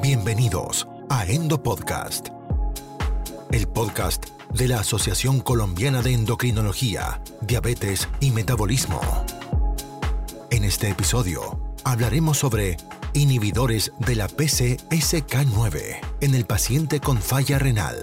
Bienvenidos 0.00 0.88
a 1.10 1.26
Endo 1.26 1.62
Podcast, 1.62 2.28
el 3.50 3.68
podcast 3.68 4.28
de 4.54 4.66
la 4.68 4.80
Asociación 4.80 5.40
Colombiana 5.40 6.00
de 6.00 6.14
Endocrinología, 6.14 7.20
Diabetes 7.42 8.08
y 8.18 8.30
Metabolismo. 8.30 9.00
En 10.50 10.64
este 10.64 10.88
episodio 10.88 11.60
hablaremos 11.84 12.38
sobre 12.38 12.78
inhibidores 13.12 13.92
de 13.98 14.16
la 14.16 14.28
PCSK9 14.28 15.98
en 16.22 16.34
el 16.34 16.46
paciente 16.46 16.98
con 16.98 17.18
falla 17.18 17.58
renal, 17.58 17.98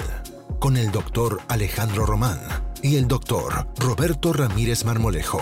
con 0.60 0.78
el 0.78 0.92
doctor 0.92 1.42
Alejandro 1.48 2.06
Román 2.06 2.40
y 2.84 2.98
el 2.98 3.08
doctor 3.08 3.68
Roberto 3.78 4.32
Ramírez 4.32 4.86
Marmolejo. 4.86 5.42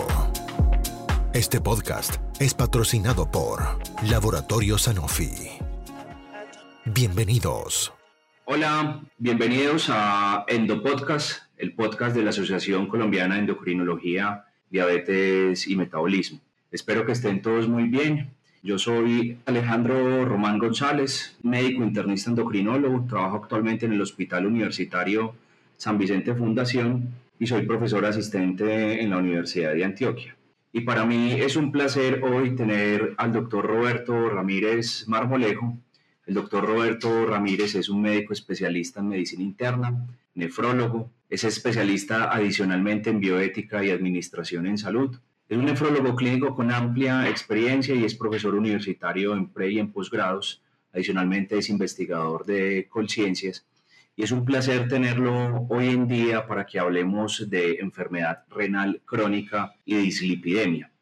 Este 1.34 1.60
podcast 1.60 2.16
es 2.38 2.54
patrocinado 2.54 3.30
por 3.30 3.78
Laboratorio 4.02 4.78
Sanofi. 4.78 5.67
Bienvenidos. 6.94 7.92
Hola, 8.46 9.02
bienvenidos 9.18 9.88
a 9.90 10.46
Endopodcast, 10.48 11.42
el 11.58 11.74
podcast 11.74 12.16
de 12.16 12.22
la 12.22 12.30
Asociación 12.30 12.86
Colombiana 12.86 13.34
de 13.34 13.42
Endocrinología, 13.42 14.46
Diabetes 14.70 15.68
y 15.68 15.76
Metabolismo. 15.76 16.40
Espero 16.70 17.04
que 17.04 17.12
estén 17.12 17.42
todos 17.42 17.68
muy 17.68 17.84
bien. 17.84 18.30
Yo 18.62 18.78
soy 18.78 19.38
Alejandro 19.44 20.24
Román 20.24 20.58
González, 20.58 21.36
médico 21.42 21.82
internista 21.82 22.30
endocrinólogo, 22.30 23.04
trabajo 23.06 23.36
actualmente 23.36 23.84
en 23.84 23.92
el 23.92 24.00
Hospital 24.00 24.46
Universitario 24.46 25.34
San 25.76 25.98
Vicente 25.98 26.34
Fundación 26.34 27.10
y 27.38 27.46
soy 27.46 27.66
profesor 27.66 28.06
asistente 28.06 29.02
en 29.02 29.10
la 29.10 29.18
Universidad 29.18 29.74
de 29.74 29.84
Antioquia. 29.84 30.36
Y 30.72 30.82
para 30.82 31.04
mí 31.04 31.32
es 31.32 31.56
un 31.56 31.70
placer 31.70 32.22
hoy 32.22 32.56
tener 32.56 33.14
al 33.18 33.32
doctor 33.32 33.66
Roberto 33.66 34.28
Ramírez 34.30 35.06
Marmolejo, 35.06 35.78
el 36.28 36.34
doctor 36.34 36.66
Roberto 36.66 37.24
Ramírez 37.24 37.74
es 37.74 37.88
un 37.88 38.02
médico 38.02 38.34
especialista 38.34 39.00
en 39.00 39.08
medicina 39.08 39.42
interna, 39.42 40.06
nefrólogo, 40.34 41.10
es 41.30 41.42
especialista 41.44 42.30
adicionalmente 42.30 43.08
en 43.08 43.18
bioética 43.18 43.82
y 43.82 43.88
administración 43.88 44.66
en 44.66 44.76
salud. 44.76 45.18
Es 45.48 45.56
un 45.56 45.64
nefrólogo 45.64 46.14
clínico 46.14 46.54
con 46.54 46.70
amplia 46.70 47.26
experiencia 47.30 47.94
y 47.94 48.04
es 48.04 48.14
profesor 48.14 48.54
universitario 48.54 49.32
en 49.32 49.48
pre 49.48 49.70
y 49.72 49.78
en 49.78 49.90
posgrados. 49.90 50.62
Adicionalmente 50.92 51.56
es 51.56 51.70
investigador 51.70 52.44
de 52.44 52.88
Colciencias. 52.90 53.66
Y 54.14 54.24
es 54.24 54.30
un 54.30 54.44
placer 54.44 54.86
tenerlo 54.86 55.66
hoy 55.70 55.88
en 55.88 56.08
día 56.08 56.46
para 56.46 56.66
que 56.66 56.78
hablemos 56.78 57.48
de 57.48 57.76
enfermedad 57.76 58.44
renal 58.50 59.00
crónica 59.06 59.76
y 59.86 59.96
dislipidemia. 59.96 60.92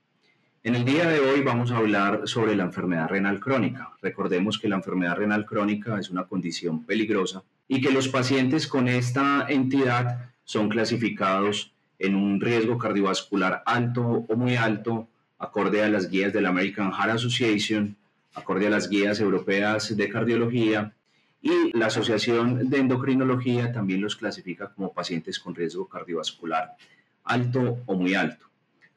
En 0.67 0.75
el 0.75 0.85
día 0.85 1.09
de 1.09 1.21
hoy 1.21 1.43
vamos 1.43 1.71
a 1.71 1.77
hablar 1.77 2.23
sobre 2.25 2.57
la 2.57 2.65
enfermedad 2.65 3.09
renal 3.09 3.39
crónica. 3.39 3.93
Recordemos 4.03 4.59
que 4.59 4.69
la 4.69 4.75
enfermedad 4.75 5.15
renal 5.15 5.47
crónica 5.47 6.01
es 6.01 6.11
una 6.11 6.25
condición 6.25 6.85
peligrosa 6.85 7.45
y 7.69 7.81
que 7.81 7.93
los 7.93 8.09
pacientes 8.09 8.67
con 8.67 8.89
esta 8.89 9.47
entidad 9.49 10.33
son 10.43 10.69
clasificados 10.69 11.73
en 12.01 12.17
un 12.17 12.41
riesgo 12.41 12.79
cardiovascular 12.79 13.63
alto 13.65 14.27
o 14.29 14.35
muy 14.35 14.57
alto, 14.57 15.07
acorde 15.39 15.85
a 15.85 15.89
las 15.89 16.11
guías 16.11 16.33
de 16.33 16.41
la 16.41 16.49
American 16.49 16.91
Heart 16.91 17.13
Association, 17.13 17.97
acorde 18.35 18.67
a 18.67 18.71
las 18.71 18.89
guías 18.89 19.21
europeas 19.21 19.97
de 19.97 20.09
cardiología 20.09 20.95
y 21.43 21.79
la 21.79 21.87
Asociación 21.87 22.69
de 22.69 22.79
Endocrinología 22.79 23.71
también 23.71 24.01
los 24.01 24.17
clasifica 24.17 24.73
como 24.75 24.93
pacientes 24.93 25.39
con 25.39 25.55
riesgo 25.55 25.87
cardiovascular 25.87 26.73
alto 27.23 27.79
o 27.87 27.95
muy 27.95 28.17
alto. 28.17 28.47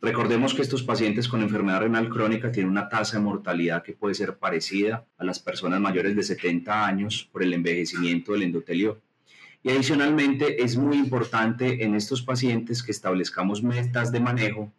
Recordemos 0.01 0.53
que 0.53 0.61
estos 0.61 0.83
pacientes 0.83 1.27
con 1.27 1.41
enfermedad 1.41 1.81
renal 1.81 2.07
crónica 2.07 2.53
tienen 2.53 2.71
una 2.71 2.87
tasa 2.87 3.17
de 3.17 3.23
mortalidad 3.23 3.83
que 3.83 3.91
puede 3.91 4.15
ser 4.15 4.37
parecida 4.37 5.05
a 5.17 5.25
las 5.25 5.39
personas 5.39 5.81
mayores 5.81 6.15
de 6.15 6.23
70 6.23 6.85
años 6.85 7.27
por 7.33 7.43
el 7.43 7.53
envejecimiento 7.53 8.31
del 8.31 8.43
endotelio. 8.43 9.01
Y 9.61 9.71
adicionalmente 9.71 10.63
es 10.63 10.77
muy 10.77 10.95
importante 10.95 11.83
en 11.83 11.95
estos 11.95 12.21
pacientes 12.21 12.81
que 12.81 12.93
establezcamos 12.93 13.61
metas 13.61 14.13
de 14.13 14.21
manejo 14.21 14.71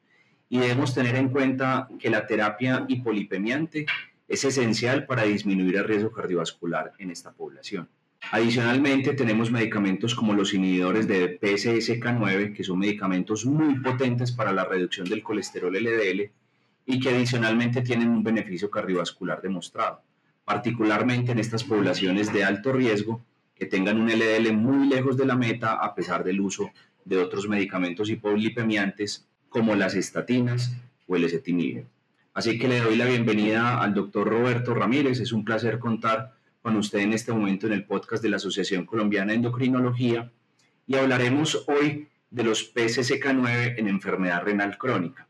y 0.48 0.58
debemos 0.58 0.94
tener 0.94 1.14
en 1.16 1.28
cuenta 1.28 1.86
que 1.98 2.08
la 2.08 2.26
terapia 2.26 2.86
hipolipemiante 2.88 3.84
es 4.26 4.44
esencial 4.44 5.04
para 5.04 5.24
disminuir 5.24 5.76
el 5.76 5.84
riesgo 5.84 6.12
cardiovascular 6.12 6.94
en 6.98 7.10
esta 7.10 7.32
población. 7.32 7.90
Adicionalmente, 8.32 9.14
tenemos 9.14 9.50
medicamentos 9.50 10.14
como 10.14 10.34
los 10.34 10.54
inhibidores 10.54 11.08
de 11.08 11.40
PCSK9, 11.40 12.54
que 12.54 12.62
son 12.62 12.78
medicamentos 12.78 13.44
muy 13.44 13.80
potentes 13.80 14.30
para 14.30 14.52
la 14.52 14.64
reducción 14.64 15.08
del 15.08 15.22
colesterol 15.22 15.74
LDL 15.74 16.30
y 16.86 17.00
que 17.00 17.08
adicionalmente 17.08 17.82
tienen 17.82 18.08
un 18.08 18.22
beneficio 18.22 18.70
cardiovascular 18.70 19.42
demostrado, 19.42 20.02
particularmente 20.44 21.32
en 21.32 21.38
estas 21.38 21.64
poblaciones 21.64 22.32
de 22.32 22.44
alto 22.44 22.72
riesgo 22.72 23.20
que 23.54 23.66
tengan 23.66 24.00
un 24.00 24.08
LDL 24.08 24.52
muy 24.52 24.88
lejos 24.88 25.16
de 25.16 25.26
la 25.26 25.36
meta 25.36 25.74
a 25.74 25.94
pesar 25.94 26.22
del 26.24 26.40
uso 26.40 26.70
de 27.04 27.18
otros 27.18 27.48
medicamentos 27.48 28.08
hipolipemiantes 28.10 29.26
como 29.48 29.74
las 29.74 29.94
estatinas 29.94 30.76
o 31.06 31.16
el 31.16 31.24
ezetimibe. 31.24 31.86
Así 32.32 32.58
que 32.58 32.68
le 32.68 32.80
doy 32.80 32.96
la 32.96 33.06
bienvenida 33.06 33.82
al 33.82 33.92
doctor 33.92 34.28
Roberto 34.28 34.72
Ramírez. 34.72 35.20
Es 35.20 35.32
un 35.32 35.44
placer 35.44 35.78
contar 35.78 36.39
con 36.62 36.76
usted 36.76 37.00
en 37.00 37.12
este 37.12 37.32
momento 37.32 37.66
en 37.66 37.72
el 37.72 37.84
podcast 37.84 38.22
de 38.22 38.28
la 38.28 38.36
Asociación 38.36 38.84
Colombiana 38.84 39.32
de 39.32 39.36
Endocrinología 39.36 40.30
y 40.86 40.96
hablaremos 40.96 41.64
hoy 41.68 42.08
de 42.30 42.44
los 42.44 42.74
PCSK9 42.74 43.74
en 43.78 43.88
enfermedad 43.88 44.42
renal 44.42 44.76
crónica. 44.76 45.26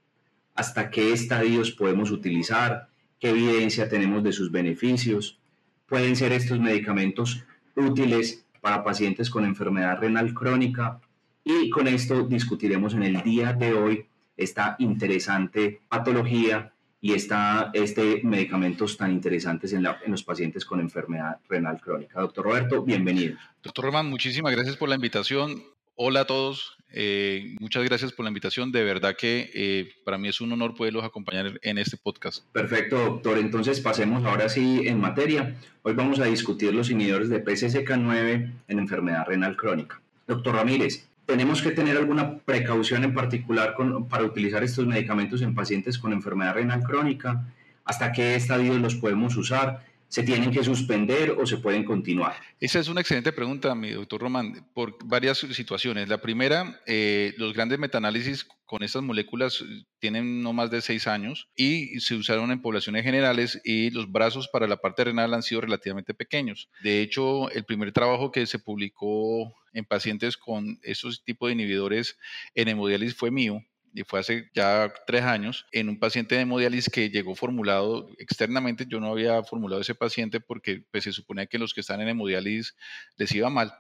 ¿Hasta 0.55 0.91
qué 0.91 1.13
estadios 1.13 1.71
podemos 1.71 2.11
utilizar? 2.11 2.89
¿Qué 3.19 3.31
evidencia 3.31 3.89
tenemos 3.89 4.23
de 4.25 4.33
sus 4.33 4.51
beneficios? 4.51 5.39
¿Pueden 5.87 6.17
ser 6.17 6.33
estos 6.33 6.59
medicamentos 6.59 7.45
útiles 7.77 8.45
para 8.61 8.83
pacientes 8.83 9.31
con 9.31 9.45
enfermedad 9.45 9.99
renal 10.01 10.35
crónica? 10.35 11.01
Y 11.45 11.71
con 11.71 11.87
esto 11.87 12.23
discutiremos 12.23 12.95
en 12.95 13.05
el 13.05 13.23
día 13.23 13.53
de 13.53 13.73
hoy 13.75 14.07
esta 14.37 14.77
interesante 14.79 15.81
patología 15.89 16.73
y 17.01 17.15
está 17.15 17.71
este 17.73 18.21
medicamentos 18.23 18.97
tan 18.97 19.13
interesantes 19.13 19.73
en, 19.73 19.87
los 20.07 20.23
pacientes 20.23 20.65
con 20.65 20.81
enfermedad 20.81 21.39
renal 21.49 21.81
crónica. 21.81 22.21
Doctor 22.21 22.45
Roberto, 22.45 22.83
bienvenido. 22.83 23.37
Doctor 23.63 23.87
Román, 23.87 24.07
muchísimas 24.07 24.55
gracias 24.55 24.77
por 24.77 24.89
la 24.89 24.97
invitación. 24.97 25.63
Hola 25.95 26.21
a 26.21 26.25
todos, 26.27 26.79
eh, 26.93 27.57
muchas 27.61 27.85
gracias 27.85 28.13
por 28.13 28.25
la 28.25 28.31
invitación. 28.31 28.73
De 28.73 28.83
verdad 28.85 29.17
que 29.17 29.51
eh, 29.55 29.93
para 30.05 30.19
mí 30.19 30.29
es 30.29 30.41
un 30.41 30.53
honor 30.53 30.75
poderlos 30.75 31.05
acompañar 31.05 31.59
en 31.63 31.79
este 31.79 31.97
podcast. 31.97 32.45
Perfecto, 32.53 32.99
doctor. 32.99 33.39
Entonces 33.39 33.81
pasemos 33.81 34.25
ahora 34.25 34.49
sí 34.49 34.83
en 34.87 35.01
materia. 35.01 35.57
Hoy 35.83 35.95
vamos 35.95 36.21
a 36.21 36.25
discutir 36.25 36.75
los 36.75 36.91
inhibidores 36.91 37.29
de 37.29 37.45
PCSK9 37.45 38.53
en 38.69 38.79
enfermedad 38.79 39.27
renal 39.27 39.57
crónica. 39.57 40.01
Doctor 40.27 40.55
Ramírez, 40.55 41.10
tenemos 41.31 41.63
que 41.63 41.71
tener 41.71 41.97
alguna 41.97 42.39
precaución 42.39 43.05
en 43.05 43.15
particular 43.15 43.77
para 44.09 44.25
utilizar 44.25 44.65
estos 44.65 44.85
medicamentos 44.85 45.41
en 45.43 45.55
pacientes 45.55 45.97
con 45.97 46.13
enfermedad 46.13 46.55
renal 46.55 46.83
crónica, 46.83 47.47
hasta 47.85 48.11
qué 48.11 48.35
estadios 48.35 48.81
los 48.81 48.97
podemos 48.97 49.37
usar, 49.37 49.87
se 50.11 50.25
tienen 50.25 50.51
que 50.51 50.65
suspender 50.65 51.31
o 51.31 51.47
se 51.47 51.59
pueden 51.59 51.85
continuar? 51.85 52.35
Esa 52.59 52.81
es 52.81 52.89
una 52.89 53.01
excelente 53.01 53.33
pregunta, 53.33 53.75
mi 53.77 53.91
doctor 53.93 54.21
Román, 54.21 54.69
por 54.75 54.97
varias 55.05 55.39
situaciones. 55.39 56.09
La 56.09 56.21
primera, 56.21 56.81
eh, 56.87 57.33
los 57.39 57.55
grandes 57.55 57.79
metaanálisis 57.79 58.47
con 58.67 58.83
estas 58.83 59.03
moléculas 59.03 59.63
eh, 59.63 59.85
tienen 60.01 60.43
no 60.43 60.53
más 60.53 60.71
de 60.71 60.81
seis 60.81 61.07
años 61.07 61.49
y 61.57 62.01
se 62.01 62.17
usaron 62.17 62.51
en 62.51 62.61
poblaciones 62.61 63.05
generales 63.05 63.61
y 63.65 63.91
los 63.91 64.11
brazos 64.11 64.49
para 64.49 64.67
la 64.67 64.79
parte 64.79 65.05
renal 65.05 65.33
han 65.33 65.45
sido 65.45 65.61
relativamente 65.61 66.13
pequeños. 66.13 66.69
De 66.83 67.03
hecho, 67.03 67.49
el 67.53 67.65
primer 67.65 67.93
trabajo 67.93 68.33
que 68.33 68.47
se 68.47 68.59
publicó 68.59 69.55
en 69.73 69.85
pacientes 69.85 70.37
con 70.37 70.81
esos 70.83 71.23
tipos 71.23 71.49
de 71.49 71.55
inhibidores 71.55 72.19
en 72.57 72.67
hemodiálisis 72.67 73.17
fue 73.17 73.31
mío 73.31 73.63
y 73.95 74.03
fue 74.05 74.21
hace 74.21 74.51
ya 74.55 74.93
tres 75.07 75.23
años, 75.23 75.67
en 75.73 75.89
un 75.89 75.99
paciente 75.99 76.35
de 76.35 76.43
hemodiálisis 76.43 76.91
que 76.93 77.11
llegó 77.11 77.35
formulado 77.35 78.09
externamente. 78.19 78.87
Yo 78.89 79.01
no 79.01 79.11
había 79.11 79.43
formulado 79.43 79.81
ese 79.81 79.95
paciente 79.95 80.41
porque 80.41 80.85
pues, 80.91 81.05
se 81.05 81.13
suponía 81.13 81.47
que 81.47 81.59
los 81.59 81.75
que 81.75 81.81
están 81.81 82.01
en 82.01 82.09
hemodiálisis 82.09 82.77
les 83.17 83.33
iba 83.35 83.51
mal. 83.51 83.73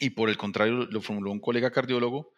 Y 0.00 0.10
por 0.10 0.28
el 0.28 0.36
contrario, 0.36 0.86
lo 0.90 1.00
formuló 1.00 1.32
un 1.32 1.40
colega 1.40 1.70
cardiólogo. 1.70 2.32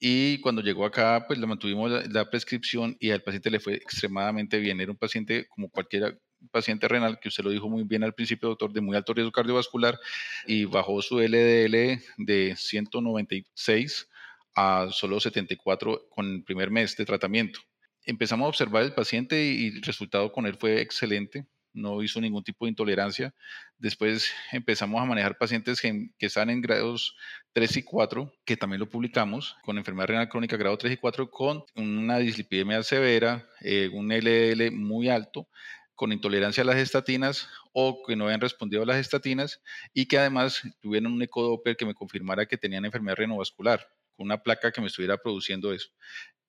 Y 0.00 0.40
cuando 0.40 0.60
llegó 0.62 0.84
acá, 0.84 1.24
pues 1.26 1.38
le 1.38 1.46
mantuvimos 1.46 1.90
la, 2.08 2.28
prescripción 2.28 2.96
y 2.98 3.10
al 3.10 3.22
paciente 3.22 3.50
le 3.50 3.60
fue 3.60 3.74
extremadamente 3.74 4.58
bien. 4.58 4.80
Era 4.80 4.90
un 4.90 4.98
paciente 4.98 5.46
como 5.48 5.70
cualquier 5.70 6.20
paciente 6.50 6.88
renal, 6.88 7.18
que 7.20 7.28
usted 7.28 7.44
lo 7.44 7.50
dijo 7.50 7.70
muy 7.70 7.84
bien 7.84 8.02
al 8.02 8.12
principio, 8.12 8.50
doctor, 8.50 8.72
de 8.72 8.80
muy 8.80 8.96
alto 8.96 9.14
riesgo 9.14 9.32
cardiovascular 9.32 9.98
y 10.46 10.64
bajó 10.64 11.00
su 11.00 11.20
LDL 11.20 12.02
de 12.18 12.54
196 12.56 14.08
a 14.54 14.88
solo 14.90 15.20
74 15.20 16.08
con 16.10 16.26
el 16.26 16.44
primer 16.44 16.70
mes 16.70 16.96
de 16.96 17.04
tratamiento. 17.04 17.60
Empezamos 18.04 18.46
a 18.46 18.48
observar 18.48 18.82
el 18.82 18.94
paciente 18.94 19.44
y 19.44 19.68
el 19.68 19.82
resultado 19.82 20.30
con 20.32 20.46
él 20.46 20.56
fue 20.56 20.80
excelente, 20.80 21.46
no 21.74 22.02
hizo 22.02 22.20
ningún 22.20 22.44
tipo 22.44 22.64
de 22.64 22.70
intolerancia. 22.70 23.34
Después 23.78 24.32
empezamos 24.52 25.02
a 25.02 25.04
manejar 25.04 25.36
pacientes 25.36 25.80
que, 25.80 26.10
están 26.18 26.48
en 26.50 26.60
grados 26.60 27.16
3 27.52 27.78
y 27.78 27.82
4, 27.82 28.32
que 28.44 28.56
también 28.56 28.80
lo 28.80 28.88
publicamos, 28.88 29.56
con 29.64 29.76
enfermedad 29.76 30.08
renal 30.08 30.28
crónica 30.28 30.56
grado 30.56 30.78
3 30.78 30.94
y 30.94 30.96
4, 30.96 31.30
con 31.30 31.64
una 31.74 32.18
dislipidemia 32.18 32.82
severa, 32.82 33.46
eh, 33.60 33.90
un 33.92 34.12
LDL 34.12 34.70
muy 34.72 35.08
alto, 35.08 35.48
con 35.94 36.12
intolerancia 36.12 36.62
a 36.62 36.66
las 36.66 36.76
estatinas 36.76 37.48
o 37.72 38.02
que 38.06 38.16
no 38.16 38.24
habían 38.24 38.40
respondido 38.40 38.82
a 38.82 38.86
las 38.86 38.96
estatinas 38.96 39.62
y 39.92 40.06
que 40.06 40.18
además 40.18 40.62
tuvieron 40.80 41.12
un 41.12 41.22
ecodoppler 41.22 41.76
que 41.76 41.86
me 41.86 41.94
confirmara 41.94 42.46
que 42.46 42.58
tenían 42.58 42.84
enfermedad 42.84 43.16
renovascular, 43.16 43.86
con 44.16 44.26
una 44.26 44.42
placa 44.42 44.72
que 44.72 44.80
me 44.80 44.88
estuviera 44.88 45.16
produciendo 45.16 45.72
eso. 45.72 45.88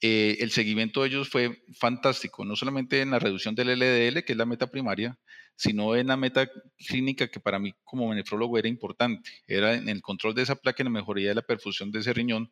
Eh, 0.02 0.38
el 0.42 0.52
seguimiento 0.52 1.02
de 1.02 1.08
ellos 1.08 1.30
fue 1.30 1.64
fantástico, 1.80 2.44
no 2.46 2.56
solamente 2.56 3.02
en 3.02 3.12
la 3.12 3.20
reducción 3.20 3.56
del 3.56 3.70
LDL, 3.80 4.24
que 4.24 4.34
es 4.34 4.38
la 4.38 4.46
meta 4.46 4.68
primaria, 4.68 5.18
sino 5.56 5.96
en 5.96 6.08
la 6.08 6.18
meta 6.18 6.50
clínica 6.78 7.30
que 7.30 7.40
para 7.40 7.60
mí 7.60 7.74
como 7.84 8.14
nefrólogo 8.14 8.58
era 8.58 8.68
importante, 8.68 9.32
era 9.48 9.74
en 9.74 9.88
el 9.88 10.02
control 10.02 10.36
de 10.36 10.44
esa 10.44 10.56
placa, 10.56 10.84
en 10.84 10.88
la 10.88 11.00
mejoría 11.00 11.30
de 11.30 11.36
la 11.36 11.42
perfusión 11.42 11.92
de 11.92 12.00
ese 12.00 12.14
riñón 12.14 12.52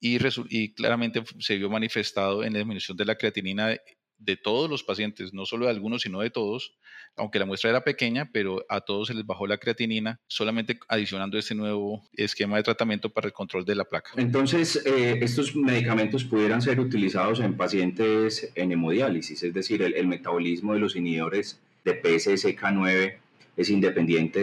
y, 0.00 0.18
y 0.48 0.74
claramente 0.74 1.22
se 1.38 1.56
vio 1.56 1.70
manifestado 1.70 2.42
en 2.42 2.52
la 2.52 2.58
disminución 2.58 2.96
de 2.96 3.04
la 3.04 3.14
creatinina 3.14 3.76
de 4.24 4.36
todos 4.36 4.70
los 4.70 4.82
pacientes, 4.84 5.32
no 5.34 5.46
solo 5.46 5.66
de 5.66 5.72
algunos, 5.72 6.02
sino 6.02 6.20
de 6.20 6.30
todos, 6.30 6.74
aunque 7.16 7.38
la 7.38 7.46
muestra 7.46 7.70
era 7.70 7.84
pequeña, 7.84 8.30
pero 8.32 8.64
a 8.68 8.80
todos 8.80 9.08
se 9.08 9.14
les 9.14 9.26
bajó 9.26 9.46
la 9.46 9.58
creatinina, 9.58 10.20
solamente 10.28 10.78
adicionando 10.88 11.38
este 11.38 11.54
nuevo 11.54 12.02
esquema 12.14 12.56
de 12.56 12.62
tratamiento 12.62 13.10
para 13.10 13.26
el 13.26 13.32
control 13.32 13.64
de 13.64 13.74
la 13.74 13.84
placa. 13.84 14.12
Entonces, 14.16 14.82
eh, 14.86 15.18
estos 15.20 15.54
medicamentos 15.56 16.24
pudieran 16.24 16.62
ser 16.62 16.80
utilizados 16.80 17.40
en 17.40 17.56
pacientes 17.56 18.52
en 18.54 18.72
hemodiálisis, 18.72 19.42
es 19.42 19.54
decir, 19.54 19.82
el, 19.82 20.06
metabolismo 20.06 20.74
de 20.74 20.80
los 20.80 20.96
inhibidores 20.96 21.60
de 21.84 22.02
PSSK9 22.02 23.16
es 23.56 23.70
independiente 23.70 24.40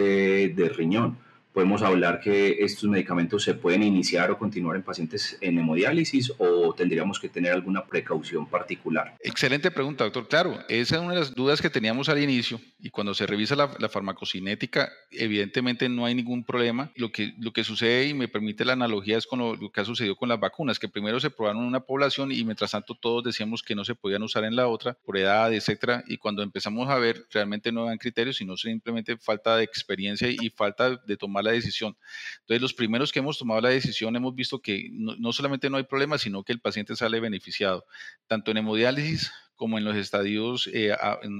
del 0.48 0.74
riñón 0.74 1.18
podemos 1.52 1.82
hablar 1.82 2.20
que 2.20 2.58
estos 2.60 2.88
medicamentos 2.88 3.42
se 3.42 3.54
pueden 3.54 3.82
iniciar 3.82 4.30
o 4.30 4.38
continuar 4.38 4.76
en 4.76 4.82
pacientes 4.82 5.36
en 5.40 5.58
hemodiálisis 5.58 6.32
o 6.38 6.74
tendríamos 6.74 7.18
que 7.18 7.28
tener 7.28 7.52
alguna 7.52 7.84
precaución 7.84 8.46
particular? 8.46 9.16
Excelente 9.20 9.70
pregunta, 9.70 10.04
doctor. 10.04 10.28
Claro, 10.28 10.58
esa 10.68 10.96
es 10.96 11.02
una 11.02 11.14
de 11.14 11.20
las 11.20 11.34
dudas 11.34 11.60
que 11.60 11.70
teníamos 11.70 12.08
al 12.08 12.22
inicio 12.22 12.60
y 12.78 12.90
cuando 12.90 13.14
se 13.14 13.26
revisa 13.26 13.56
la, 13.56 13.68
farmacocinética, 13.88 14.90
evidentemente 15.10 15.88
no 15.88 16.06
hay 16.06 16.14
ningún 16.14 16.44
problema. 16.44 16.92
Lo 16.94 17.10
que, 17.10 17.34
lo 17.38 17.52
que 17.52 17.64
sucede 17.64 18.08
y 18.08 18.14
me 18.14 18.28
permite 18.28 18.64
la 18.64 18.74
analogía 18.74 19.18
es 19.18 19.26
con 19.26 19.40
lo, 19.40 19.72
que 19.72 19.80
ha 19.80 19.84
sucedido 19.84 20.16
con 20.16 20.28
las 20.28 20.38
vacunas, 20.38 20.78
que 20.78 20.88
primero 20.88 21.18
se 21.18 21.30
probaron 21.30 21.62
en 21.62 21.68
una 21.68 21.80
población 21.80 22.30
y 22.30 22.44
mientras 22.44 22.70
tanto 22.70 22.94
todos 22.94 23.24
decíamos 23.24 23.62
que 23.62 23.74
no 23.74 23.84
se 23.84 23.94
podían 23.94 24.22
usar 24.22 24.44
en 24.44 24.54
la 24.54 24.68
otra 24.68 24.96
por 25.04 25.18
edad, 25.18 25.52
etcétera, 25.52 26.04
y 26.06 26.18
cuando 26.18 26.42
empezamos 26.42 26.88
a 26.88 26.98
ver 26.98 27.26
realmente 27.30 27.72
no 27.72 27.86
eran 27.86 27.98
criterios, 27.98 28.36
sino 28.36 28.56
simplemente 28.56 29.16
falta 29.16 29.56
de 29.56 29.64
experiencia 29.64 30.28
y 30.28 30.50
falta 30.50 30.96
de 30.96 31.16
tomar 31.16 31.39
la 31.42 31.52
decisión. 31.52 31.96
Entonces, 32.40 32.62
los 32.62 32.74
primeros 32.74 33.12
que 33.12 33.20
hemos 33.20 33.38
tomado 33.38 33.60
la 33.60 33.70
decisión 33.70 34.14
hemos 34.16 34.34
visto 34.34 34.60
que 34.60 34.88
no, 34.92 35.32
solamente 35.32 35.70
no 35.70 35.76
hay 35.76 35.84
problema, 35.84 36.18
sino 36.18 36.42
que 36.42 36.52
el 36.52 36.60
paciente 36.60 36.96
sale 36.96 37.20
beneficiado, 37.20 37.84
tanto 38.26 38.50
en 38.50 38.58
hemodiálisis 38.58 39.32
como 39.56 39.78
en 39.78 39.84
los 39.84 39.96
estadios 39.96 40.68
eh, 40.72 40.94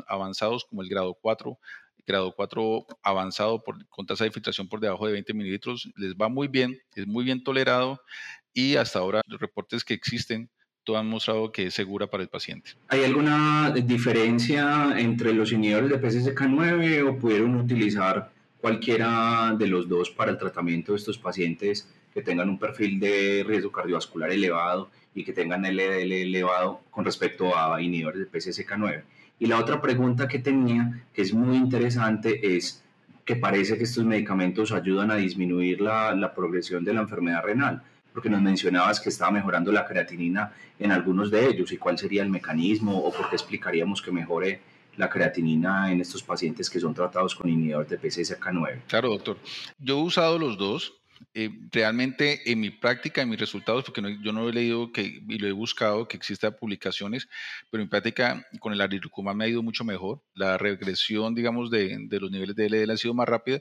avanzados 0.07 0.65
como 0.65 0.83
el 0.83 0.89
grado 0.89 1.15
4, 1.15 1.59
grado 2.07 2.35
4 2.35 2.87
avanzado 3.03 3.63
por, 3.63 3.87
con 3.89 4.07
tasa 4.07 4.25
de 4.25 4.31
filtración 4.31 4.69
por 4.69 4.81
debajo 4.81 5.07
de 5.07 5.13
20 5.13 5.33
mililitros, 5.35 5.91
les 5.97 6.15
va 6.15 6.29
muy 6.29 6.49
bien, 6.49 6.79
es 6.95 7.07
muy 7.07 7.25
bien 7.25 7.43
tolerado 7.43 8.01
y 8.53 8.77
hasta 8.77 8.99
ahora 8.99 9.23
los 9.27 9.41
reportes 9.41 9.85
que 9.85 9.95
existen 9.95 10.51
todo 10.85 10.97
han 10.97 11.07
mostrado 11.07 11.53
que 11.53 11.67
es 11.67 11.75
segura 11.75 12.09
para 12.09 12.23
el 12.23 12.29
paciente. 12.29 12.73
¿Hay 12.89 13.05
alguna 13.05 13.71
diferencia 13.71 14.99
entre 14.99 15.33
los 15.33 15.53
inhibidores 15.53 15.91
de 15.91 16.01
PCSK9 16.01 17.09
o 17.09 17.19
pudieron 17.19 17.55
utilizar 17.57 18.33
cualquiera 18.61 19.55
de 19.59 19.67
los 19.67 19.89
dos 19.89 20.11
para 20.11 20.31
el 20.31 20.39
tratamiento 20.39 20.93
de 20.93 20.99
estos 20.99 21.19
pacientes 21.19 21.89
que 22.13 22.23
tengan 22.23 22.49
un 22.49 22.59
perfil 22.59 22.99
de 23.01 23.45
riesgo 23.47 23.71
cardiovascular 23.71 24.31
elevado 24.31 24.91
y 25.15 25.25
que 25.25 25.33
tengan 25.33 25.63
LDL 25.63 26.13
elevado 26.13 26.81
con 26.91 27.05
respecto 27.05 27.57
a 27.57 27.81
inhibidores 27.81 28.21
de 28.21 28.31
PCSK9. 28.31 29.03
Y 29.39 29.47
la 29.47 29.59
otra 29.59 29.81
pregunta 29.81 30.29
que 30.29 30.39
tenía, 30.39 31.03
que 31.15 31.23
es 31.23 31.33
muy 31.33 31.57
interesante, 31.57 32.57
es 32.57 32.83
que 33.25 33.37
parece 33.37 33.79
que 33.79 33.85
estos 33.85 34.05
medicamentos 34.05 34.73
ayudan 34.73 35.11
a 35.11 35.17
disminuir 35.17 35.81
la, 35.81 36.33
progresión 36.35 36.85
de 36.85 36.93
la 36.93 37.01
enfermedad 37.03 37.43
renal, 37.43 37.83
porque 38.13 38.29
nos 38.29 38.43
mencionabas 38.43 39.01
que 39.01 39.09
estaba 39.09 39.31
mejorando 39.31 39.73
la 39.73 39.87
creatinina 39.87 40.53
en 40.79 40.93
algunos 40.93 41.31
de 41.31 41.47
ellos, 41.47 41.73
y 41.73 41.79
cuál 41.79 41.97
sería 41.97 42.23
el 42.23 42.29
mecanismo 42.29 42.99
o 42.99 43.13
por 43.13 43.31
qué 43.31 43.37
explicaríamos 43.37 44.03
que 44.03 44.11
mejore 44.13 44.61
la 44.97 45.09
creatinina 45.09 45.91
en 45.93 46.01
estos 46.01 46.23
pacientes 46.23 46.69
que 46.69 46.81
son 46.81 46.95
tratados 46.95 47.35
con 47.35 47.49
inhibidor 47.49 47.87
de 47.87 48.01
PCSK9? 48.01 48.83
Claro, 48.87 49.11
doctor. 49.11 49.39
Yo 49.79 49.99
he 49.99 50.03
usado 50.03 50.39
los 50.39 50.57
dos. 50.57 50.95
Eh, 51.35 51.51
realmente 51.71 52.51
en 52.51 52.61
mi 52.61 52.71
práctica, 52.71 53.21
en 53.21 53.29
mis 53.29 53.39
resultados, 53.39 53.85
porque 53.85 54.03
yo 54.23 54.33
no 54.33 54.49
he 54.49 54.53
leído 54.53 54.91
que, 54.91 55.03
y 55.03 55.39
lo 55.39 55.47
he 55.47 55.53
buscado 55.53 56.09
que 56.09 56.17
exista 56.17 56.51
publicaciones, 56.51 57.29
pero 57.71 57.83
en 57.83 57.91
práctica 57.91 58.47
con 58.59 58.73
el 58.73 58.81
ariricumab 58.81 59.37
me 59.37 59.45
ha 59.45 59.49
ido 59.49 59.63
mucho 59.63 59.85
mejor. 59.85 60.23
La 60.35 60.57
regresión, 60.57 61.35
digamos, 61.35 61.71
de, 61.71 61.95
de 62.09 62.21
los 62.21 62.31
niveles 62.31 62.57
de 62.57 62.71
LDL 62.71 62.93
ha 62.93 62.97
sido 62.97 63.13
más 63.13 63.29
rápida. 63.29 63.61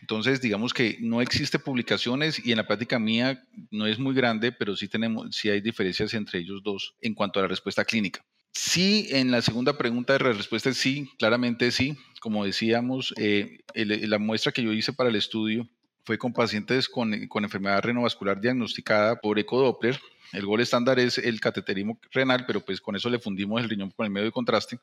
Entonces, 0.00 0.40
digamos 0.40 0.74
que 0.74 0.98
no 1.00 1.20
existe 1.20 1.58
publicaciones 1.58 2.44
y 2.44 2.50
en 2.50 2.58
la 2.58 2.66
práctica 2.66 2.98
mía 2.98 3.42
no 3.70 3.86
es 3.86 3.98
muy 3.98 4.14
grande, 4.14 4.52
pero 4.52 4.76
sí 4.76 4.88
tenemos, 4.88 5.34
sí 5.34 5.48
hay 5.48 5.60
diferencias 5.60 6.14
entre 6.14 6.40
ellos 6.40 6.62
dos 6.62 6.94
en 7.00 7.14
cuanto 7.14 7.38
a 7.38 7.42
la 7.42 7.48
respuesta 7.48 7.84
clínica. 7.84 8.24
Sí, 8.52 9.06
en 9.10 9.30
la 9.30 9.42
segunda 9.42 9.78
pregunta 9.78 10.14
de 10.14 10.18
respuesta 10.18 10.70
es 10.70 10.76
sí, 10.76 11.10
claramente 11.18 11.70
sí. 11.70 11.96
Como 12.20 12.44
decíamos, 12.44 13.14
eh, 13.16 13.60
la 13.74 14.18
muestra 14.18 14.52
que 14.52 14.62
yo 14.62 14.72
hice 14.72 14.92
para 14.92 15.08
el 15.08 15.16
estudio 15.16 15.68
fue 16.04 16.18
con 16.18 16.32
pacientes 16.32 16.88
con, 16.88 17.14
enfermedad 17.14 17.82
renovascular 17.82 18.40
diagnosticada 18.40 19.20
por 19.20 19.38
ecodoppler. 19.38 20.00
El 20.32 20.46
gol 20.46 20.60
estándar 20.60 20.98
es 20.98 21.18
el 21.18 21.40
cateterismo 21.40 21.98
renal, 22.12 22.44
pero 22.46 22.64
pues 22.64 22.80
con 22.80 22.96
eso 22.96 23.10
le 23.10 23.18
fundimos 23.18 23.60
el 23.62 23.68
riñón 23.68 23.90
con 23.90 24.06
el 24.06 24.12
medio 24.12 24.26
de 24.26 24.32
contraste. 24.32 24.78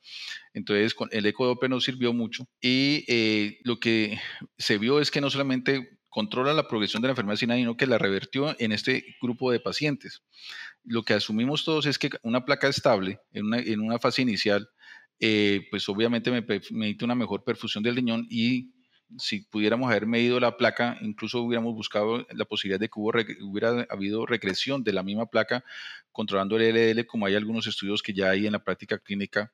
Entonces, 0.54 0.94
con 0.94 1.10
el 1.12 1.26
ecodoppler 1.26 1.70
nos 1.70 1.84
sirvió 1.84 2.14
mucho. 2.14 2.48
Y 2.62 3.06
eh, 3.08 3.60
lo 3.64 3.80
que 3.80 4.20
se 4.58 4.78
vio 4.78 5.00
es 5.00 5.12
que 5.12 5.22
no 5.22 5.30
solamente 5.30 5.98
controla 6.10 6.54
la 6.54 6.68
progresión 6.68 7.02
de 7.02 7.08
la 7.08 7.12
enfermedad 7.12 7.38
sino 7.38 7.78
que 7.78 7.86
la 7.86 7.98
revertió 7.98 8.56
en 8.60 8.72
este 8.72 9.18
grupo 9.22 9.52
de 9.52 9.60
pacientes. 9.60 10.24
Lo 10.88 11.04
que 11.04 11.14
asumimos 11.14 11.64
todos 11.64 11.86
es 11.86 12.00
que 12.00 12.10
una 12.24 12.46
placa 12.46 12.68
estable 12.68 13.20
en 13.32 13.46
una, 13.46 13.60
en 13.60 13.82
una 13.82 14.00
fase 14.00 14.22
inicial, 14.22 14.70
eh, 15.20 15.68
pues 15.70 15.88
obviamente 15.90 16.32
me 16.32 16.42
permite 16.42 17.06
una 17.06 17.16
mejor 17.16 17.44
perfusión 17.44 17.84
del 17.84 17.96
riñón 17.96 18.26
y 18.30 18.72
si 19.18 19.42
pudiéramos 19.42 19.90
haber 19.90 20.06
medido 20.06 20.40
la 20.40 20.58
placa, 20.58 20.98
incluso 21.02 21.42
hubiéramos 21.42 21.74
buscado 21.74 22.26
la 22.32 22.46
posibilidad 22.46 22.80
de 22.80 22.90
que 22.90 23.00
hubiera 23.00 23.86
habido 23.90 24.26
regresión 24.26 24.84
de 24.84 24.94
la 24.94 25.04
misma 25.04 25.28
placa 25.28 25.64
controlando 26.12 26.58
el 26.58 26.74
LDL, 26.74 27.06
como 27.06 27.26
hay 27.26 27.36
algunos 27.36 27.68
estudios 27.68 28.02
que 28.02 28.14
ya 28.14 28.30
hay 28.30 28.48
en 28.48 28.54
la 28.54 28.64
práctica 28.64 28.98
clínica 28.98 29.52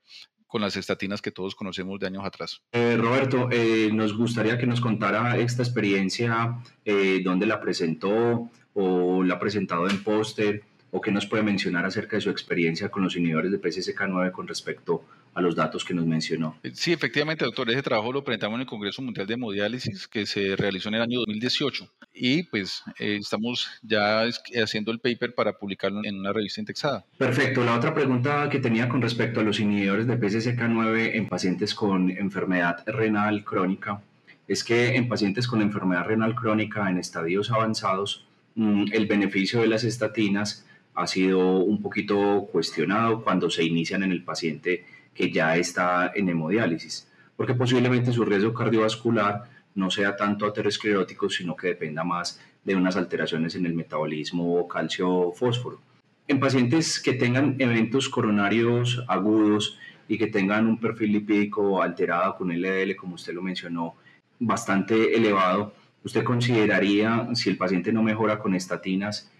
con 0.47 0.61
las 0.61 0.75
estatinas 0.75 1.21
que 1.21 1.31
todos 1.31 1.55
conocemos 1.55 1.99
de 1.99 2.07
años 2.07 2.23
atrás. 2.23 2.61
Eh, 2.73 2.95
Roberto, 2.95 3.49
eh, 3.51 3.89
nos 3.91 4.15
gustaría 4.15 4.57
que 4.57 4.67
nos 4.67 4.81
contara 4.81 5.35
esta 5.37 5.63
experiencia, 5.63 6.59
eh, 6.85 7.21
dónde 7.23 7.47
la 7.47 7.59
presentó 7.59 8.51
o 8.73 9.23
la 9.23 9.35
ha 9.35 9.39
presentado 9.39 9.89
en 9.89 10.03
póster, 10.03 10.61
o 10.95 11.01
qué 11.01 11.11
nos 11.11 11.25
puede 11.25 11.41
mencionar 11.41 11.85
acerca 11.85 12.17
de 12.17 12.21
su 12.21 12.29
experiencia 12.29 12.89
con 12.89 13.03
los 13.03 13.15
inhibidores 13.15 13.51
de 13.51 13.59
PCSK9 13.59 14.31
con 14.31 14.47
respecto 14.47 15.03
a 15.33 15.41
los 15.41 15.55
datos 15.55 15.83
que 15.83 15.95
nos 15.95 16.05
mencionó. 16.05 16.55
Sí, 16.73 16.93
efectivamente, 16.93 17.43
doctor, 17.43 17.67
ese 17.71 17.81
trabajo 17.81 18.13
lo 18.13 18.23
presentamos 18.23 18.57
en 18.57 18.61
el 18.61 18.67
Congreso 18.67 19.01
Mundial 19.01 19.25
de 19.25 19.33
Hemodiálisis 19.33 20.07
que 20.07 20.27
se 20.27 20.55
realizó 20.55 20.89
en 20.89 20.95
el 20.95 21.01
año 21.01 21.19
2018 21.21 21.89
y 22.13 22.43
pues 22.43 22.83
eh, 22.99 23.17
estamos 23.19 23.71
ya 23.81 24.21
haciendo 24.63 24.91
el 24.91 24.99
paper 24.99 25.33
para 25.33 25.53
publicarlo 25.53 26.01
en 26.03 26.19
una 26.19 26.31
revista 26.31 26.61
indexada. 26.61 27.03
Perfecto. 27.17 27.63
La 27.63 27.75
otra 27.75 27.95
pregunta 27.95 28.47
que 28.51 28.59
tenía 28.59 28.87
con 28.87 29.01
respecto 29.01 29.39
a 29.39 29.43
los 29.43 29.59
inhibidores 29.59 30.05
de 30.05 30.19
PCSK9 30.19 31.15
en 31.15 31.27
pacientes 31.27 31.73
con 31.73 32.11
enfermedad 32.11 32.83
renal 32.85 33.43
crónica 33.43 33.99
es 34.47 34.63
que 34.63 34.95
en 34.95 35.07
pacientes 35.07 35.47
con 35.47 35.63
enfermedad 35.63 36.05
renal 36.05 36.35
crónica 36.35 36.87
en 36.87 36.99
estadios 36.99 37.49
avanzados, 37.49 38.27
mm, 38.53 38.91
el 38.91 39.07
beneficio 39.07 39.61
de 39.61 39.67
las 39.67 39.83
estatinas 39.83 40.67
ha 40.95 41.07
sido 41.07 41.59
un 41.59 41.81
poquito 41.81 42.47
cuestionado 42.51 43.23
cuando 43.23 43.49
se 43.49 43.63
inician 43.63 44.03
en 44.03 44.11
el 44.11 44.23
paciente 44.23 44.85
que 45.13 45.31
ya 45.31 45.55
está 45.57 46.11
en 46.15 46.29
hemodiálisis, 46.29 47.07
porque 47.35 47.53
posiblemente 47.53 48.11
su 48.11 48.25
riesgo 48.25 48.53
cardiovascular 48.53 49.49
no 49.75 49.89
sea 49.89 50.15
tanto 50.15 50.45
aterosclerótico, 50.45 51.29
sino 51.29 51.55
que 51.55 51.67
dependa 51.67 52.03
más 52.03 52.39
de 52.63 52.75
unas 52.75 52.95
alteraciones 52.95 53.55
en 53.55 53.65
el 53.65 53.73
metabolismo 53.73 54.67
calcio-fósforo. 54.67 55.79
En 56.27 56.39
pacientes 56.39 56.99
que 56.99 57.13
tengan 57.13 57.55
eventos 57.59 58.07
coronarios 58.07 59.03
agudos 59.07 59.77
y 60.07 60.17
que 60.17 60.27
tengan 60.27 60.67
un 60.67 60.79
perfil 60.79 61.11
lipídico 61.11 61.81
alterado 61.81 62.35
con 62.35 62.49
LDL, 62.49 62.95
como 62.95 63.15
usted 63.15 63.33
lo 63.33 63.41
mencionó, 63.41 63.95
bastante 64.39 65.15
elevado, 65.15 65.73
¿usted 66.03 66.23
consideraría, 66.23 67.27
si 67.33 67.49
el 67.49 67.57
paciente 67.57 67.91
no 67.91 68.03
mejora 68.03 68.39
con 68.39 68.55
estatinas 68.55 69.31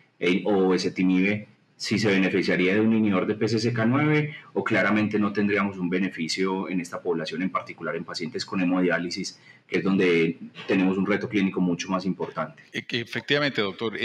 o 0.46 0.74
ezetimibe, 0.74 1.48
si 1.75 2.00
se 2.00 2.08
beneficiaría 2.08 2.75
de 2.75 2.80
un 2.80 2.94
inhibidor 2.94 3.27
de 3.27 3.38
PCSK9 3.38 4.36
o 4.53 4.63
claramente 4.63 5.20
no 5.20 5.34
tendríamos 5.34 5.77
un 5.77 5.89
beneficio 5.89 6.70
en 6.70 6.80
esta 6.80 7.01
población, 7.01 7.42
en 7.42 7.50
particular 7.50 7.96
en 7.96 8.06
pacientes 8.06 8.46
con 8.46 8.62
hemodiálisis, 8.62 9.38
que 9.68 9.80
es 9.80 9.84
donde 9.84 10.39
tenemos 10.68 10.98
un 10.98 11.06
reto 11.06 11.27
clínico 11.27 11.60
mucho 11.60 11.89
más 11.89 12.06
importante. 12.06 12.63
E, 12.72 12.86
efectivamente, 12.89 13.62
doctor. 13.62 13.98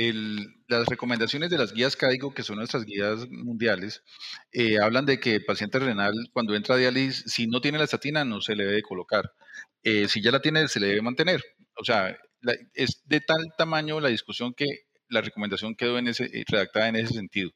las 0.67 0.87
recomendaciones 0.87 1.51
de 1.51 1.59
las 1.59 1.73
guías 1.73 1.95
CAIGO, 1.95 2.35
que 2.35 2.43
son 2.43 2.57
nuestras 2.57 2.85
guías 2.85 3.29
mundiales, 3.31 4.03
eh, 4.51 4.79
hablan 4.81 5.07
de 5.07 5.21
que 5.21 5.37
el 5.37 5.45
paciente 5.45 5.79
renal, 5.79 6.15
cuando 6.33 6.57
entra 6.57 6.75
a 6.75 6.79
diálisis, 6.79 7.25
si 7.33 7.47
no 7.47 7.61
tiene 7.61 7.79
la 7.79 7.85
estatina, 7.85 8.25
no 8.25 8.41
se 8.41 8.57
le 8.57 8.65
debe 8.65 8.83
colocar. 8.83 9.31
Eh, 9.85 10.09
si 10.09 10.21
ya 10.21 10.33
la 10.33 10.41
tiene, 10.41 10.67
se 10.67 10.81
le 10.81 10.89
debe 10.89 11.03
mantener. 11.03 11.45
O 11.77 11.85
sea, 11.85 12.17
es 12.75 13.03
de 13.05 13.21
tal 13.21 13.39
tamaño 13.57 14.01
la 14.01 14.09
discusión 14.09 14.53
que 14.55 14.67
la 15.09 15.21
recomendación 15.21 15.75
quedó 15.75 15.99
en 15.99 16.09
ese, 16.09 16.25
eh, 16.25 16.45
redactada 16.47 16.88
en 16.88 16.97
ese 16.97 17.15
sentido. 17.15 17.50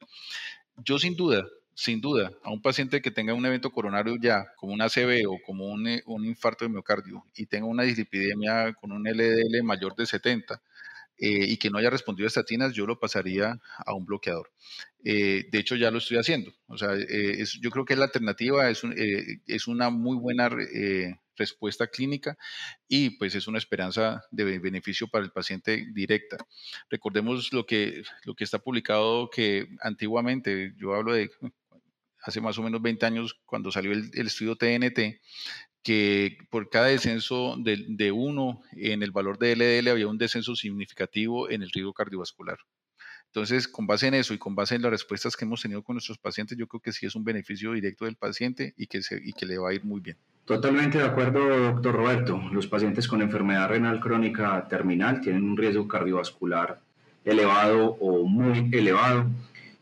Yo 0.77 0.99
sin 0.99 1.15
duda, 1.15 1.45
sin 1.75 2.01
duda, 2.01 2.31
a 2.43 2.51
un 2.51 2.61
paciente 2.61 3.01
que 3.01 3.11
tenga 3.11 3.33
un 3.33 3.45
evento 3.45 3.71
coronario 3.71 4.15
ya, 4.21 4.45
como 4.57 4.73
una 4.73 4.85
ACV 4.85 5.27
o 5.27 5.39
como 5.45 5.67
un, 5.67 5.87
eh, 5.87 6.03
un 6.05 6.25
infarto 6.25 6.65
de 6.65 6.69
miocardio, 6.69 7.25
y 7.35 7.45
tenga 7.45 7.67
una 7.67 7.83
dislipidemia 7.83 8.73
con 8.73 8.91
un 8.91 9.07
LDL 9.07 9.63
mayor 9.63 9.95
de 9.95 10.05
70, 10.05 10.61
eh, 11.17 11.45
y 11.47 11.57
que 11.57 11.69
no 11.69 11.77
haya 11.77 11.89
respondido 11.89 12.25
a 12.25 12.29
estatinas, 12.29 12.73
yo 12.73 12.85
lo 12.85 12.99
pasaría 12.99 13.59
a 13.85 13.93
un 13.93 14.05
bloqueador. 14.05 14.51
de 15.03 15.47
hecho, 15.53 15.75
ya 15.75 15.91
lo 15.91 15.97
estoy 15.99 16.17
haciendo. 16.17 16.53
O 16.67 16.77
sea, 16.77 16.95
yo 17.61 17.69
creo 17.71 17.85
que 17.85 17.95
la 17.95 18.05
alternativa 18.05 18.69
es 18.69 19.67
una 19.67 19.89
muy 19.89 20.17
buena 20.17 20.49
respuesta 21.35 21.87
clínica 21.87 22.37
y 22.87 23.11
pues 23.11 23.35
es 23.35 23.47
una 23.47 23.57
esperanza 23.57 24.23
de 24.31 24.59
beneficio 24.59 25.07
para 25.07 25.25
el 25.25 25.31
paciente 25.31 25.87
directa. 25.93 26.37
Recordemos 26.89 27.51
lo 27.53 27.65
que, 27.65 28.03
lo 28.23 28.35
que 28.35 28.43
está 28.43 28.59
publicado 28.59 29.29
que 29.29 29.67
antiguamente, 29.81 30.73
yo 30.77 30.93
hablo 30.93 31.13
de 31.13 31.31
hace 32.23 32.41
más 32.41 32.57
o 32.57 32.63
menos 32.63 32.81
20 32.81 33.05
años 33.05 33.39
cuando 33.45 33.71
salió 33.71 33.91
el, 33.91 34.11
estudio 34.13 34.55
TNT, 34.55 35.19
que 35.83 36.37
por 36.49 36.69
cada 36.69 36.87
descenso 36.87 37.57
de, 37.57 37.85
de 37.89 38.11
uno 38.11 38.61
en 38.71 39.03
el 39.03 39.11
valor 39.11 39.37
de 39.37 39.55
LDL 39.55 39.89
había 39.89 40.07
un 40.07 40.17
descenso 40.17 40.55
significativo 40.55 41.49
en 41.49 41.63
el 41.63 41.71
riesgo 41.71 41.93
cardiovascular. 41.93 42.57
Entonces, 43.33 43.67
con 43.67 43.87
base 43.87 44.05
en 44.05 44.13
eso 44.13 44.35
y 44.35 44.37
con 44.37 44.53
base 44.53 44.75
en 44.75 44.83
las 44.83 44.91
respuestas 44.91 45.35
que 45.35 45.43
hemos 45.43 45.59
tenido 45.59 45.81
con 45.81 45.95
nuestros 45.95 46.19
pacientes, 46.19 46.55
yo 46.55 46.67
creo 46.67 46.79
que 46.79 46.91
sí 46.91 47.07
es 47.07 47.15
un 47.15 47.23
beneficio 47.23 47.73
directo 47.73 48.05
del 48.05 48.15
paciente 48.15 48.75
y 48.77 48.85
que, 48.85 49.01
se, 49.01 49.19
y 49.25 49.33
que 49.33 49.47
le 49.47 49.57
va 49.57 49.71
a 49.71 49.73
ir 49.73 49.83
muy 49.83 50.01
bien. 50.01 50.17
Totalmente 50.45 50.99
de 50.99 51.05
acuerdo, 51.05 51.39
doctor 51.71 51.95
Roberto. 51.95 52.39
Los 52.51 52.67
pacientes 52.67 53.07
con 53.07 53.23
enfermedad 53.23 53.69
renal 53.69 53.99
crónica 53.99 54.67
terminal 54.67 55.19
tienen 55.19 55.45
un 55.45 55.57
riesgo 55.57 55.87
cardiovascular 55.87 56.79
elevado 57.25 57.97
o 57.99 58.23
muy 58.23 58.69
elevado 58.71 59.25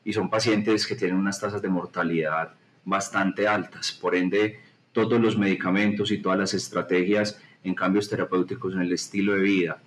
y 0.06 0.14
son 0.14 0.30
pacientes 0.30 0.88
que 0.88 0.96
tienen 0.96 1.18
unas 1.18 1.38
tasas 1.38 1.62
de 1.62 1.68
mortalidad 1.68 2.54
bastante 2.86 3.50
altas. 3.50 3.92
Por 3.92 4.16
ende, 4.16 4.62
todos 4.94 5.20
los 5.20 5.38
medicamentos 5.38 6.10
y 6.12 6.20
todas 6.20 6.40
las 6.40 6.54
estrategias 6.54 7.38
en 7.66 7.76
cambios 7.76 8.08
terapéuticos 8.08 8.74
en 8.76 8.80
el 8.80 8.94
estilo 8.94 9.34
de 9.34 9.42
vida 9.42 9.82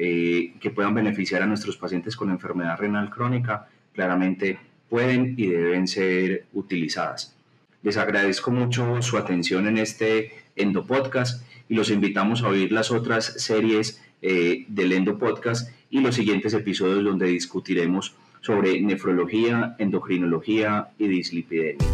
eh, 0.00 0.52
que 0.60 0.70
puedan 0.70 0.94
beneficiar 0.94 1.42
a 1.42 1.46
nuestros 1.46 1.76
pacientes 1.76 2.14
con 2.14 2.30
enfermedad 2.30 2.78
renal 2.78 3.10
crónica, 3.10 3.66
claramente 3.92 4.56
pueden 4.88 5.34
y 5.36 5.48
deben 5.48 5.88
ser 5.88 6.44
utilizadas. 6.52 7.34
Les 7.82 7.96
agradezco 7.96 8.52
mucho 8.52 9.02
su 9.02 9.18
atención 9.18 9.66
en 9.66 9.76
este 9.76 10.34
Endopodcast 10.54 11.42
y 11.68 11.74
los 11.74 11.90
invitamos 11.90 12.44
a 12.44 12.48
oír 12.48 12.70
las 12.70 12.92
otras 12.92 13.24
series 13.38 14.00
eh, 14.22 14.66
del 14.68 14.92
Endopodcast 14.92 15.72
y 15.90 15.98
los 15.98 16.14
siguientes 16.14 16.54
episodios 16.54 17.02
donde 17.02 17.26
discutiremos 17.26 18.14
sobre 18.40 18.80
nefrología, 18.80 19.74
endocrinología 19.80 20.90
y 20.96 21.08
dislipidemia. 21.08 21.84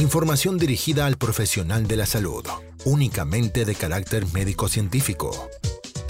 Información 0.00 0.56
dirigida 0.56 1.04
al 1.06 1.16
profesional 1.16 1.88
de 1.88 1.96
la 1.96 2.06
salud, 2.06 2.44
únicamente 2.84 3.64
de 3.64 3.74
carácter 3.74 4.24
médico-científico. 4.32 5.50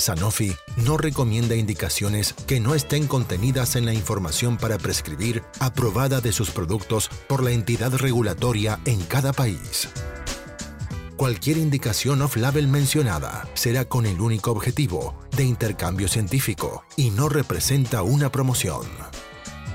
Sanofi 0.00 0.56
no 0.78 0.96
recomienda 0.96 1.54
indicaciones 1.54 2.32
que 2.46 2.58
no 2.58 2.74
estén 2.74 3.06
contenidas 3.06 3.76
en 3.76 3.84
la 3.84 3.94
información 3.94 4.56
para 4.56 4.78
prescribir 4.78 5.44
aprobada 5.60 6.20
de 6.20 6.32
sus 6.32 6.50
productos 6.50 7.08
por 7.28 7.42
la 7.42 7.52
entidad 7.52 7.94
regulatoria 7.94 8.80
en 8.86 9.02
cada 9.02 9.32
país. 9.32 9.88
Cualquier 11.16 11.58
indicación 11.58 12.22
off-label 12.22 12.66
mencionada 12.66 13.46
será 13.52 13.84
con 13.84 14.06
el 14.06 14.20
único 14.20 14.50
objetivo 14.50 15.14
de 15.36 15.44
intercambio 15.44 16.08
científico 16.08 16.82
y 16.96 17.10
no 17.10 17.28
representa 17.28 18.02
una 18.02 18.32
promoción. 18.32 18.86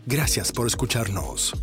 Gracias 0.05 0.51
por 0.51 0.67
escucharnos. 0.67 1.53